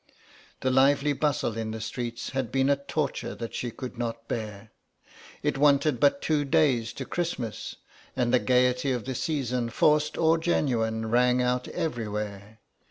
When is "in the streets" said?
1.55-2.31